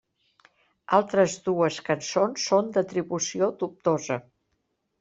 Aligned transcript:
Altres 0.97 1.35
dues 1.49 1.77
cançons 1.91 2.47
són 2.51 2.73
d'atribució 2.79 3.53
dubtosa. 3.63 4.21